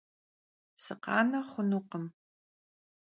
Sıkhane 0.83 1.39
xhunukhım. 1.49 2.05